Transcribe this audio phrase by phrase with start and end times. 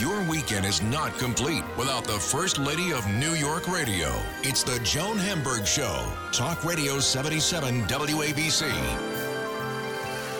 [0.00, 4.12] Your weekend is not complete without the First Lady of New York Radio.
[4.42, 6.04] It's the Joan Hamburg Show.
[6.32, 8.72] Talk Radio 77 WABC.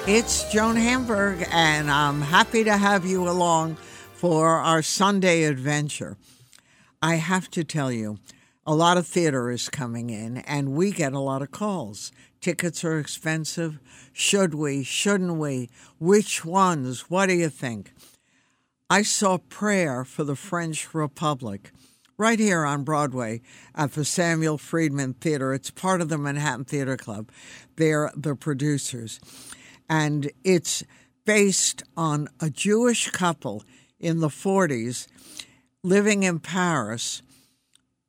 [0.08, 3.76] It's Joan Hamburg, and I'm happy to have you along
[4.14, 6.16] for our Sunday adventure.
[7.00, 8.18] I have to tell you,
[8.66, 12.10] a lot of theater is coming in, and we get a lot of calls.
[12.40, 13.78] Tickets are expensive.
[14.12, 14.82] Should we?
[14.82, 15.68] Shouldn't we?
[16.00, 17.10] Which ones?
[17.10, 17.92] What do you think?
[18.92, 21.72] I saw Prayer for the French Republic
[22.18, 23.40] right here on Broadway
[23.74, 25.54] at the Samuel Friedman Theater.
[25.54, 27.30] It's part of the Manhattan Theater Club.
[27.76, 29.18] They're the producers
[29.88, 30.84] and it's
[31.24, 33.64] based on a Jewish couple
[33.98, 35.06] in the 40s
[35.82, 37.22] living in Paris,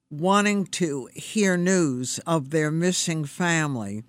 [0.09, 4.03] wanting to hear news of their missing family.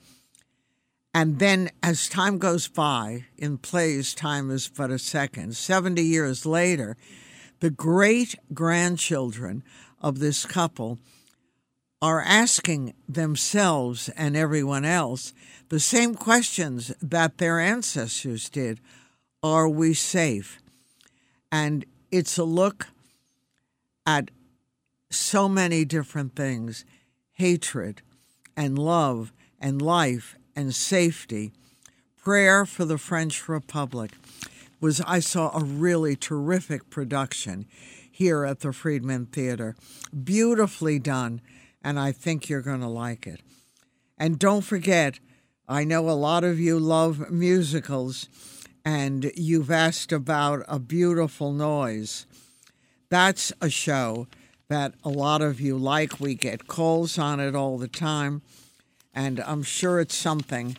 [1.17, 5.55] And then, as time goes by, in plays, time is but a second.
[5.55, 6.97] 70 years later,
[7.61, 9.63] the great grandchildren
[10.03, 10.99] of this couple
[12.03, 15.33] are asking themselves and everyone else
[15.69, 18.81] the same questions that their ancestors did
[19.41, 20.59] Are we safe?
[21.53, 22.89] And it's a look
[24.05, 24.33] at
[25.11, 26.85] so many different things
[27.35, 28.03] hatred
[28.57, 31.53] and love and life and safety.
[32.17, 34.13] Prayer for the French Republic
[34.81, 37.67] was I saw a really terrific production
[38.11, 39.77] here at the Friedman Theater.
[40.23, 41.41] Beautifully done,
[41.83, 43.41] and I think you're going to like it.
[44.17, 45.19] And don't forget,
[45.69, 48.29] I know a lot of you love musicals,
[48.85, 52.27] and you've asked about A Beautiful Noise.
[53.09, 54.29] That's a show
[54.69, 56.21] that a lot of you like.
[56.21, 58.43] We get calls on it all the time,
[59.15, 60.77] and I'm sure it's something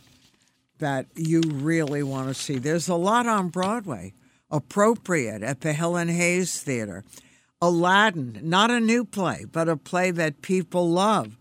[0.80, 2.58] that you really want to see.
[2.58, 4.14] There's a lot on Broadway,
[4.52, 7.04] appropriate at the Helen Hayes Theater.
[7.62, 11.38] Aladdin, not a new play, but a play that people love.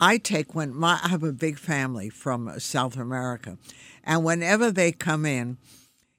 [0.00, 3.58] I take when my I have a big family from South America,
[4.04, 5.58] and whenever they come in,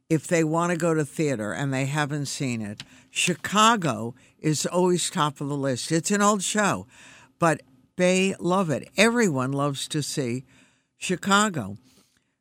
[0.10, 5.10] if they want to go to theater and they haven't seen it, Chicago is always
[5.10, 5.92] top of the list.
[5.92, 6.88] It's an old show,
[7.40, 7.62] but
[8.00, 8.88] they love it.
[8.96, 10.46] Everyone loves to see
[10.98, 11.76] Chicago.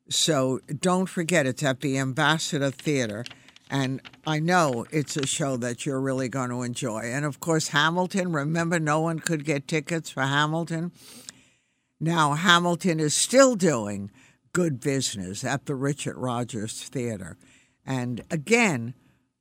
[0.09, 3.25] So don't forget, it's at the Ambassador Theater.
[3.69, 7.01] And I know it's a show that you're really going to enjoy.
[7.01, 10.93] And of course, Hamilton, remember, no one could get tickets for Hamilton.
[11.99, 14.13] Now, Hamilton is still doing
[14.53, 17.37] good business at the Richard Rodgers Theater.
[17.85, 18.95] And again,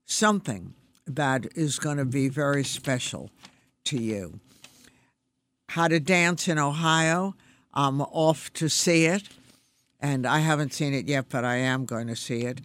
[0.04, 0.74] something
[1.06, 3.30] that is going to be very special
[3.86, 4.40] to you.
[5.70, 7.36] How to Dance in Ohio.
[7.74, 9.24] I'm off to see it,
[10.00, 12.62] and I haven't seen it yet, but I am going to see it.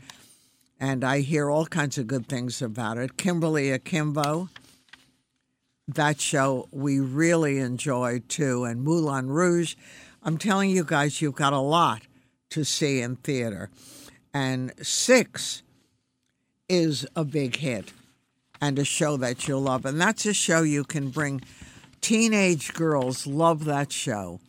[0.79, 3.17] And I hear all kinds of good things about it.
[3.17, 4.49] Kimberly Akimbo,
[5.89, 8.65] that show we really enjoyed too.
[8.65, 9.75] And Moulin Rouge,
[10.23, 12.03] I'm telling you guys, you've got a lot
[12.51, 13.69] to see in theater.
[14.33, 15.63] And Six
[16.69, 17.93] is a big hit
[18.61, 19.85] and a show that you'll love.
[19.85, 21.43] And that's a show you can bring
[22.03, 24.41] teenage girls love that show.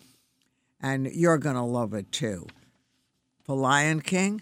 [0.81, 2.47] And you're going to love it too.
[3.45, 4.41] The Lion King,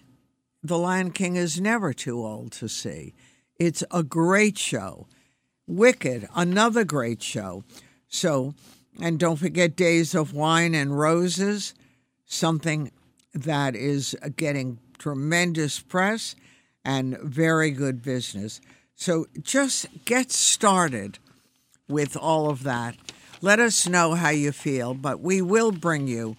[0.64, 3.14] The Lion King is never too old to see.
[3.60, 5.08] It's a great show.
[5.68, 7.64] Wicked, another great show.
[8.08, 8.56] So,
[9.00, 11.76] and don't forget Days of Wine and Roses,
[12.26, 12.92] something
[13.34, 16.36] that is getting tremendous press
[16.84, 18.62] and very good business.
[18.96, 21.20] So just get started
[21.88, 22.96] with all of that.
[23.42, 26.38] Let us know how you feel, but we will bring you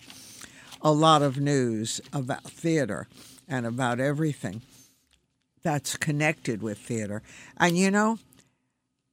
[0.80, 3.08] a lot of news about theater
[3.48, 4.62] and about everything
[5.62, 7.22] that's connected with theater.
[7.56, 8.19] And you know,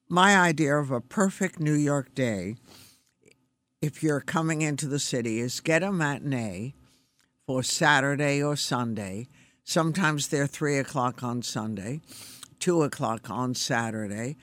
[0.08, 2.56] my idea of a perfect New York day,
[3.82, 6.74] if you're coming into the city, is get a matinee
[7.46, 9.28] for Saturday or Sunday.
[9.64, 12.02] Sometimes they're three o'clock on Sunday,
[12.60, 14.36] two o'clock on Saturday.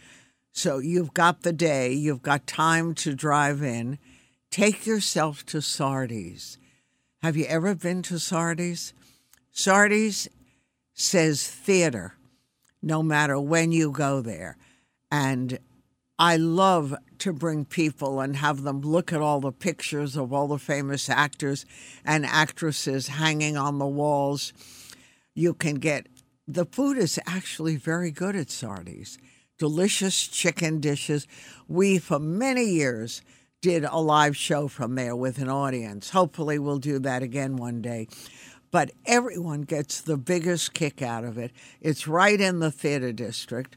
[0.57, 3.99] So you've got the day, you've got time to drive in.
[4.51, 6.57] Take yourself to Sardi's.
[7.21, 8.95] Have you ever been to Sardi's?
[9.53, 10.29] Sardi's
[10.95, 12.15] says theater
[12.81, 14.57] no matter when you go there.
[15.13, 15.59] And
[16.19, 20.49] I love to bring people and have them look at all the pictures of all
[20.49, 21.67] the famous actors
[22.03, 24.55] and actresses hanging on the walls.
[25.35, 26.07] You can get
[26.49, 29.19] the food is actually very good at Sardi's.
[29.59, 31.27] Delicious chicken dishes.
[31.69, 33.23] We, for many years,
[33.63, 36.11] did a live show from there with an audience.
[36.11, 38.09] Hopefully, we'll do that again one day.
[38.71, 41.53] But everyone gets the biggest kick out of it.
[41.81, 43.77] It's right in the theater district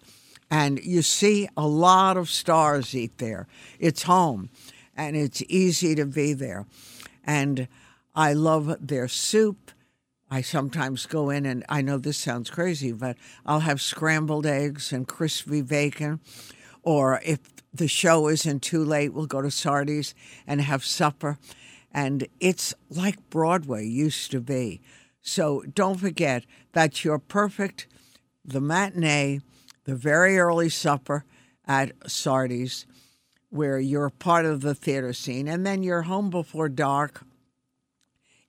[0.51, 3.47] And you see a lot of stars eat there.
[3.79, 4.49] It's home
[4.95, 6.65] and it's easy to be there.
[7.23, 7.67] And
[8.15, 9.71] I love their soup.
[10.31, 14.93] I sometimes go in and I know this sounds crazy, but I'll have scrambled eggs
[14.93, 16.19] and crispy bacon.
[16.83, 17.39] Or if
[17.73, 20.13] the show isn't too late, we'll go to Sardi's
[20.45, 21.37] and have supper.
[21.91, 24.81] And it's like Broadway used to be.
[25.21, 27.87] So don't forget that you're perfect
[28.45, 29.41] the matinee,
[29.85, 31.25] the very early supper
[31.67, 32.85] at Sardi's,
[33.49, 37.23] where you're part of the theater scene, and then you're home before dark.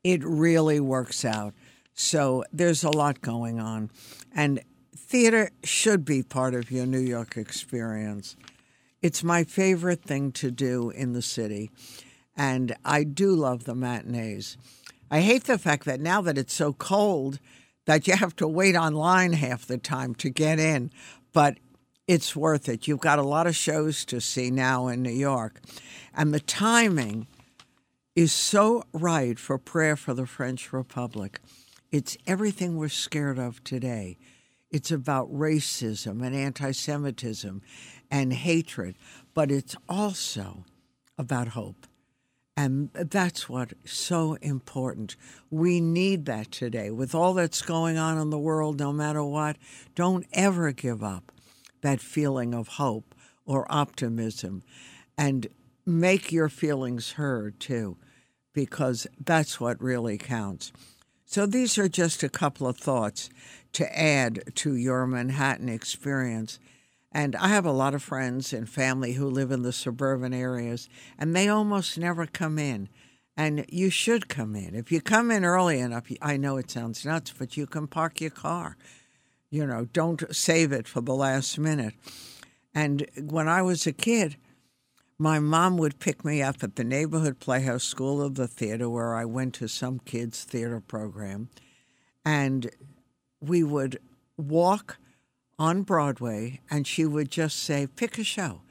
[0.03, 1.55] It really works out.
[2.01, 3.91] So there's a lot going on.
[4.35, 4.63] And
[4.97, 8.37] theater should be part of your New York experience.
[9.03, 11.71] It's my favorite thing to do in the city.
[12.35, 14.57] And I do love the matinees.
[15.11, 17.39] I hate the fact that now that it's so cold,
[17.85, 20.91] that you have to wait online half the time to get in,
[21.35, 21.59] but
[22.09, 22.89] it's worth it.
[22.89, 25.61] You've got a lot of shows to see now in New York,
[26.15, 27.27] and the timing
[28.17, 31.41] is so right for Prayer for the French Republic.
[31.91, 34.17] It's everything we're scared of today.
[34.71, 37.63] It's about racism and anti Semitism
[38.11, 38.97] and hatred,
[39.35, 40.65] but it's also
[41.19, 41.87] about hope.
[42.57, 45.17] And that's what's so important.
[45.51, 46.91] We need that today.
[46.91, 49.57] With all that's going on in the world, no matter what,
[49.95, 51.33] don't ever give up
[51.81, 53.15] that feeling of hope
[53.47, 54.63] or optimism.
[55.17, 55.49] And
[55.87, 57.97] make your feelings heard too,
[58.53, 60.73] because that's what really counts.
[61.31, 63.31] So these are just a couple of thoughts
[63.75, 66.59] to add to your Manhattan experience.
[67.13, 70.89] And I have a lot of friends and family who live in the suburban areas,
[71.17, 72.89] and they almost never come in.
[73.37, 74.75] And you should come in.
[74.75, 78.21] If you come in early enough, I know it sounds nuts, but you can park
[78.21, 78.77] your car.
[79.51, 81.95] You know, don't save it for the last minute.
[82.75, 84.37] And when I was a kid,
[85.21, 89.15] my mom would pick me up at the neighborhood playhouse school of the theater where
[89.15, 91.51] I went to some kids' theater program.
[92.25, 92.71] And
[93.39, 93.99] we would
[94.39, 94.97] walk
[95.59, 98.63] on Broadway, and she would just say, pick a show.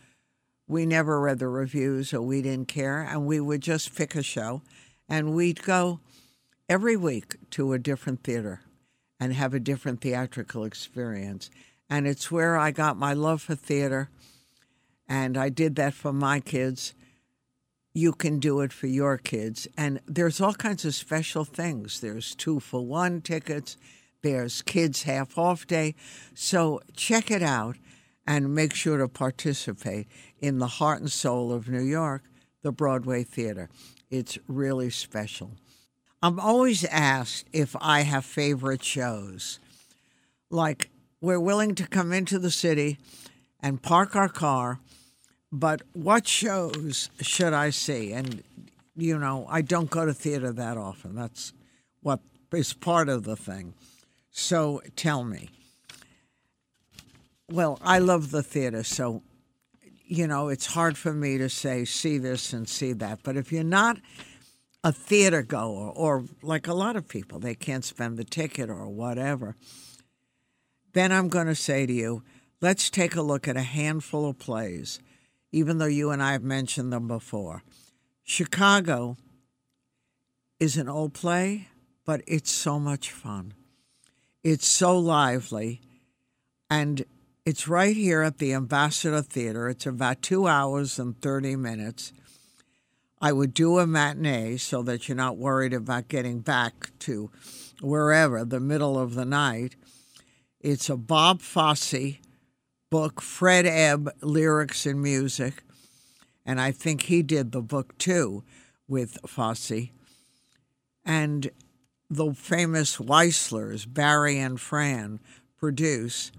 [0.67, 4.23] We never read the reviews or we didn't care, and we would just pick a
[4.23, 4.63] show,
[5.07, 5.99] and we'd go
[6.67, 8.61] every week to a different theater
[9.19, 11.51] and have a different theatrical experience.
[11.91, 14.09] And it's where I got my love for theater,
[15.09, 16.93] and I did that for my kids.
[17.93, 19.67] You can do it for your kids.
[19.75, 21.99] And there's all kinds of special things.
[21.99, 23.75] There's two for one tickets
[24.21, 25.95] there's Kids Half Off Day.
[26.33, 27.77] So check it out
[28.27, 30.07] and make sure to participate
[30.39, 32.23] in the heart and soul of New York,
[32.61, 33.69] the Broadway Theater.
[34.09, 35.51] It's really special.
[36.21, 39.59] I'm always asked if I have favorite shows.
[40.49, 40.89] Like,
[41.21, 42.97] we're willing to come into the city
[43.61, 44.79] and park our car,
[45.51, 48.11] but what shows should I see?
[48.11, 48.43] And,
[48.95, 51.15] you know, I don't go to theater that often.
[51.15, 51.53] That's
[52.01, 52.19] what
[52.53, 53.73] is part of the thing.
[54.31, 55.49] So tell me.
[57.51, 59.23] Well, I love the theater, so
[60.09, 63.19] you know, it's hard for me to say see this and see that.
[63.21, 63.99] But if you're not
[64.83, 68.89] a theater goer or like a lot of people, they can't spend the ticket or
[68.89, 69.55] whatever,
[70.93, 72.23] then I'm going to say to you,
[72.59, 74.99] let's take a look at a handful of plays,
[75.51, 77.63] even though you and I have mentioned them before.
[78.23, 79.17] Chicago
[80.59, 81.67] is an old play,
[82.05, 83.53] but it's so much fun.
[84.43, 85.81] It's so lively.
[86.69, 87.05] And
[87.45, 89.69] it's right here at the Ambassador Theater.
[89.69, 92.13] It's about two hours and 30 minutes.
[93.21, 97.31] I would do a matinee so that you're not worried about getting back to
[97.81, 99.75] wherever, the middle of the night.
[100.61, 102.19] It's a Bob Fosse
[102.89, 105.63] book, Fred Ebb lyrics and music.
[106.45, 108.43] And I think he did the book too
[108.87, 109.89] with Fosse.
[111.05, 111.51] And
[112.09, 115.19] the famous Weisslers, Barry and Fran,
[115.57, 116.31] produce,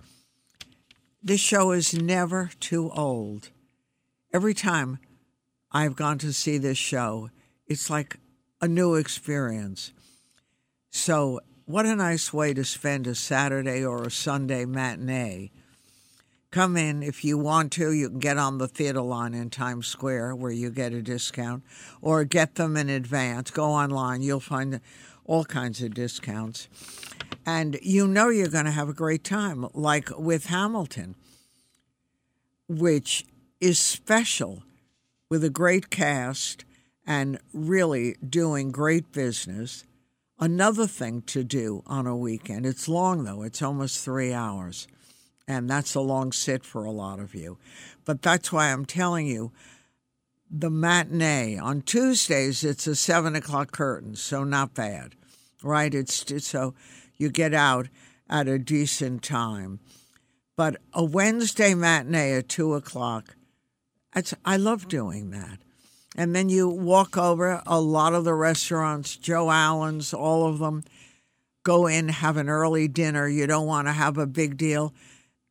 [1.23, 3.51] this show is never too old.
[4.33, 4.99] Every time
[5.71, 7.31] I've gone to see this show,
[7.67, 8.17] it's like
[8.61, 9.93] a new experience.
[10.91, 15.53] So, what a nice way to spend a Saturday or a Sunday matinee.
[16.51, 17.93] Come in if you want to.
[17.93, 21.63] You can get on the theater line in Times Square where you get a discount,
[22.03, 23.53] or get them in advance.
[23.53, 24.81] Go online, you'll find
[25.25, 26.69] all kinds of discounts.
[27.47, 31.15] And you know you're going to have a great time, like with Hamilton,
[32.69, 33.25] which
[33.61, 34.65] is special
[35.29, 36.65] with a great cast
[37.07, 39.85] and really doing great business.
[40.41, 44.89] Another thing to do on a weekend, it's long though, it's almost three hours.
[45.51, 47.59] And that's a long sit for a lot of you.
[48.05, 49.51] But that's why I'm telling you
[50.49, 52.63] the matinee on Tuesdays.
[52.63, 55.17] It's a seven o'clock curtain, so not bad,
[55.61, 55.93] right?
[55.93, 56.75] It's so
[57.17, 57.89] you get out
[58.29, 59.81] at a decent time.
[60.55, 63.35] But a Wednesday matinee at two o'clock,
[64.45, 65.59] I love doing that.
[66.17, 70.85] And then you walk over a lot of the restaurants, Joe Allen's, all of them.
[71.65, 73.29] Go in, have an early dinner.
[73.29, 74.95] You don't want to have a big deal.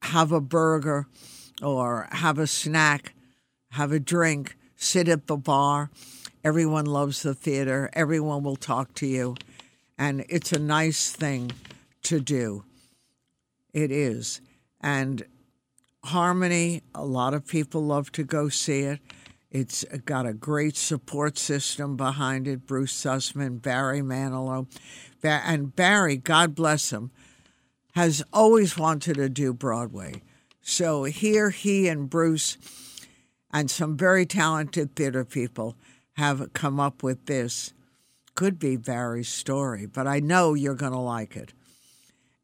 [0.04, 1.08] Have a burger
[1.62, 3.14] or have a snack,
[3.72, 5.90] have a drink, sit at the bar.
[6.44, 7.90] Everyone loves the theater.
[7.94, 9.36] Everyone will talk to you.
[9.98, 11.52] And it's a nice thing
[12.04, 12.64] to do.
[13.74, 14.42] It is.
[14.80, 15.26] And
[16.06, 19.00] Harmony, a lot of people love to go see it.
[19.52, 22.66] It's got a great support system behind it.
[22.66, 24.68] Bruce Sussman, Barry Manilow.
[25.22, 27.12] And Barry, God bless him,
[27.94, 30.22] has always wanted to do Broadway.
[30.62, 32.58] So here he and Bruce
[33.52, 35.76] and some very talented theater people
[36.14, 37.74] have come up with this.
[38.36, 41.54] Could be Barry's story, but I know you're going to like it.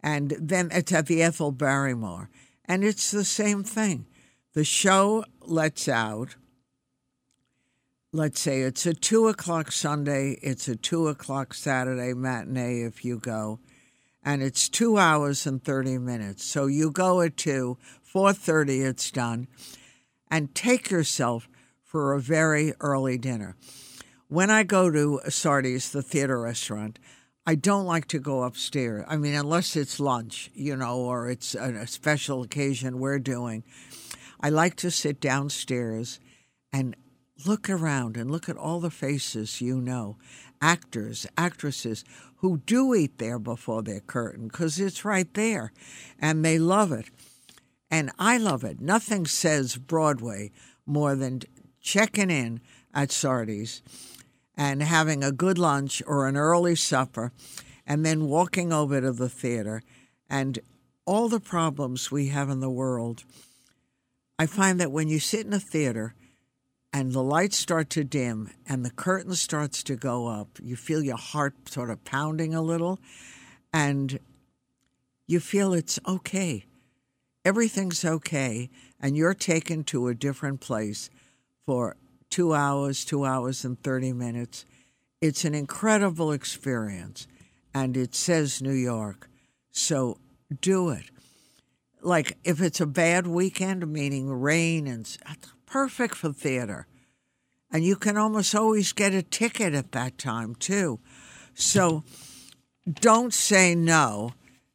[0.02, 2.30] And then it's at the Ethel Barrymore.
[2.66, 4.06] And it's the same thing.
[4.54, 6.36] The show lets out
[8.16, 13.20] let's say it's a two o'clock Sunday, it's a two o'clock Saturday matinee if you
[13.20, 13.60] go,
[14.26, 16.44] and it's two hours and thirty minutes.
[16.44, 19.48] So you go at two, four thirty, it's done,
[20.30, 21.48] and take yourself
[21.84, 23.56] for a very early dinner.
[24.28, 26.98] When I go to Sardi's, the theater restaurant,
[27.46, 29.06] I don't like to go upstairs.
[29.08, 33.64] I mean, unless it's lunch, you know, or it's a special occasion we're doing.
[34.42, 36.20] I like to sit downstairs
[36.74, 36.96] and
[37.46, 40.18] look around and look at all the faces you know
[40.66, 42.04] actors, actresses
[42.38, 45.72] who do eat there before their curtain because it's right there
[46.20, 47.06] and they love it.
[47.92, 48.82] And I love it.
[48.82, 50.52] Nothing says Broadway
[50.84, 51.42] more than
[51.80, 52.62] checking in
[52.96, 53.84] at Sardi's
[54.58, 57.32] and having a good lunch or an early supper
[57.86, 59.84] and then walking over to the theater
[60.28, 60.58] and
[61.06, 63.24] all the problems we have in the world.
[64.40, 66.16] I find that when you sit in a theater,
[66.96, 71.04] and the lights start to dim and the curtain starts to go up, you feel
[71.04, 73.02] your heart sort of pounding a little
[73.74, 74.18] and
[75.28, 76.64] you feel it's okay.
[77.44, 78.70] Everything's okay,
[79.02, 81.10] and you're taken to a different place
[81.66, 81.98] for
[82.30, 84.64] two hours, two hours and 30 minutes.
[85.20, 87.28] It's an incredible experience,
[87.74, 89.30] and it says New York.
[89.70, 90.18] So
[90.62, 91.04] do it.
[92.02, 95.06] Like if it's a bad weekend, meaning rain and
[95.76, 96.88] perfect for theater.
[97.70, 101.02] And you can almost always get a ticket at that time, too.
[101.54, 102.06] So
[103.02, 104.32] don't say no,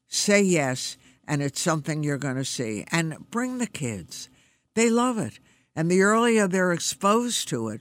[0.09, 2.85] say yes, and it's something you're going to see.
[2.93, 4.29] And bring the kids,
[4.75, 5.41] they love it.
[5.75, 7.81] And the earlier they're exposed to it,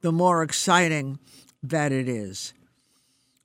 [0.00, 1.20] the more exciting
[1.62, 2.54] that it is.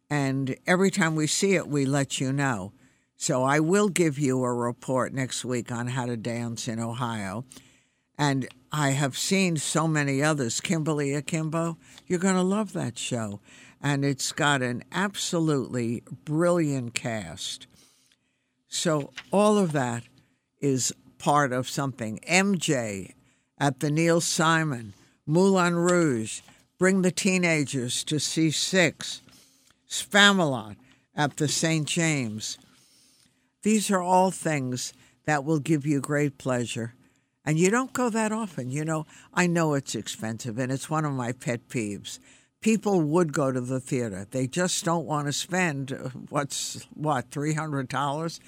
[0.10, 2.74] And every time we see it, we let you know.
[3.15, 7.46] So I will give you a report next week on how to dance in Ohio.
[8.17, 10.60] And I have seen so many others.
[10.60, 11.77] Kimberly Akimbo,
[12.08, 13.39] you're going to love that show.
[13.80, 17.68] And it's got an absolutely brilliant cast.
[18.68, 20.03] So all of that
[20.60, 22.20] is part of something.
[22.27, 23.13] MJ
[23.60, 24.96] at the Neil Simon,
[25.27, 26.42] Moulin Rouge,
[26.80, 29.22] Bring the Teenagers to see Six,
[29.88, 30.77] Spamalot
[31.15, 31.88] at the St.
[31.88, 32.58] James.
[33.62, 34.94] These are all things
[35.25, 36.96] that will give you great pleasure
[37.45, 38.69] and you don't go that often.
[38.69, 42.19] You know, I know it's expensive, and it's one of my pet peeves.
[42.62, 44.25] People would go to the theater.
[44.29, 48.39] They just don't want to spend uh, what's what three hundred dollars,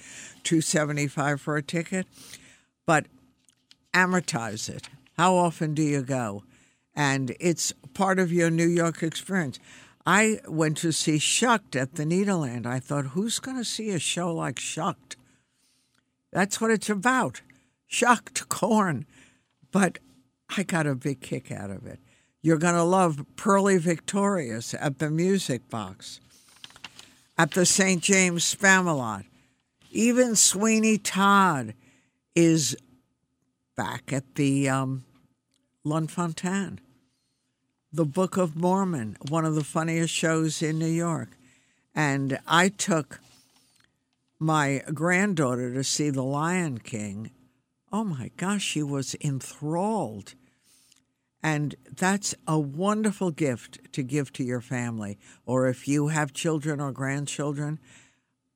[0.42, 2.06] two seventy five for a ticket.
[2.86, 3.06] But
[3.92, 4.88] amortize it.
[5.16, 6.44] How often do you go?
[6.94, 9.58] And it's part of your New York experience.
[10.06, 12.64] I went to see Shucked at the Nederland.
[12.64, 15.16] I thought, who's going to see a show like Shucked?
[16.32, 17.42] That's what it's about
[17.86, 19.06] shucked corn,
[19.70, 19.98] but
[20.56, 22.00] I got a big kick out of it.
[22.42, 26.20] You're going to love Purlie Victorious at the Music Box,
[27.36, 28.02] at the St.
[28.02, 29.24] James Spamalot.
[29.90, 31.74] Even Sweeney Todd
[32.34, 32.76] is
[33.76, 35.04] back at the um,
[35.84, 36.78] Lunt-Fontanne.
[37.92, 41.30] The Book of Mormon, one of the funniest shows in New York.
[41.94, 43.20] And I took
[44.38, 47.30] my granddaughter to see The Lion King,
[47.92, 50.34] oh my gosh, she was enthralled.
[51.42, 55.18] And that's a wonderful gift to give to your family.
[55.44, 57.78] Or if you have children or grandchildren,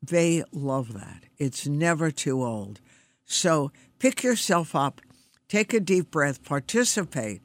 [0.03, 1.25] they love that.
[1.39, 2.81] It's never too old.
[3.27, 5.01] So pick yourself up,
[5.49, 7.43] take a deep breath, participate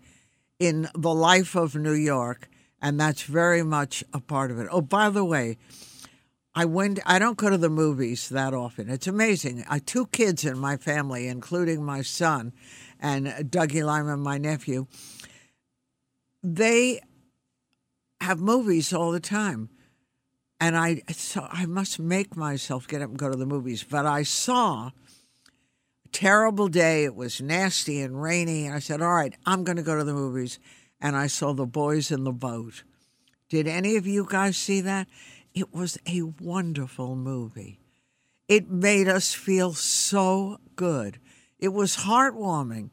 [0.57, 2.49] in the life of New York,
[2.81, 4.67] and that's very much a part of it.
[4.71, 5.57] Oh, by the way,
[6.55, 6.99] I went.
[7.05, 8.89] I don't go to the movies that often.
[8.89, 9.65] It's amazing.
[9.69, 12.53] I two kids in my family, including my son
[12.99, 14.87] and Dougie Liman, my nephew.
[16.41, 17.01] They
[18.21, 19.69] have movies all the time,
[20.61, 23.83] and I so I must make myself get up and go to the movies.
[23.83, 24.91] But I saw
[26.05, 27.03] a terrible day.
[27.03, 28.65] It was nasty and rainy.
[28.65, 30.59] And I said, All right, I'm going to go to the movies.
[31.01, 32.83] And I saw The Boys in the Boat.
[33.49, 35.07] Did any of you guys see that?
[35.55, 37.79] It was a wonderful movie.
[38.47, 41.17] It made us feel so good.
[41.57, 42.91] It was heartwarming.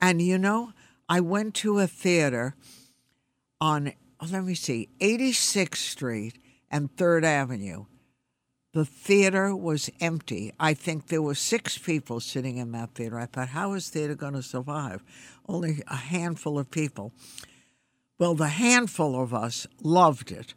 [0.00, 0.72] And you know,
[1.08, 2.54] I went to a theater
[3.60, 6.38] on, oh, let me see, 86th Street
[6.70, 7.86] and 3rd Avenue
[8.78, 10.52] the theater was empty.
[10.60, 13.18] I think there were six people sitting in that theater.
[13.18, 15.02] I thought, how is theater going to survive?
[15.48, 17.12] Only a handful of people.
[18.18, 20.54] Well, the handful of us loved it.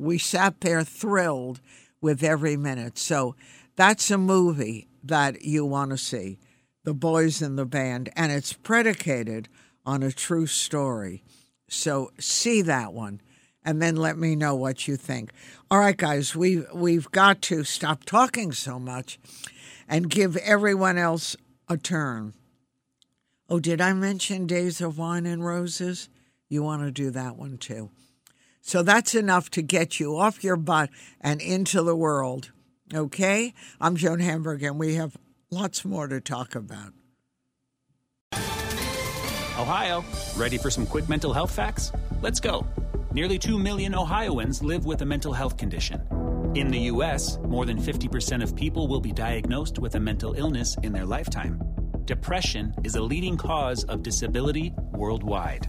[0.00, 1.60] We sat there thrilled
[2.00, 2.98] with every minute.
[2.98, 3.36] So
[3.76, 6.38] that's a movie that you want to see
[6.84, 9.48] The Boys in the Band, and it's predicated
[9.84, 11.22] on a true story.
[11.68, 13.20] So see that one
[13.64, 15.32] and then let me know what you think.
[15.70, 19.18] All right, guys, we we've got to stop talking so much
[19.88, 21.36] and give everyone else
[21.68, 22.34] a turn.
[23.48, 26.08] Oh, did I mention Days of Wine and Roses?
[26.48, 27.90] You want to do that one too.
[28.60, 30.90] So that's enough to get you off your butt
[31.20, 32.52] and into the world.
[32.94, 33.54] Okay?
[33.80, 35.16] I'm Joan Hamburg, and we have
[35.50, 36.92] lots more to talk about.
[39.58, 40.04] Ohio,
[40.36, 41.92] ready for some quick mental health facts?
[42.22, 42.66] Let's go.
[43.12, 46.00] Nearly 2 million Ohioans live with a mental health condition.
[46.54, 50.76] In the U.S., more than 50% of people will be diagnosed with a mental illness
[50.82, 51.60] in their lifetime.
[52.04, 55.68] Depression is a leading cause of disability worldwide.